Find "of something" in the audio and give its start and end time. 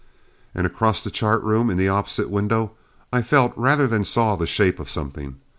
4.79-5.35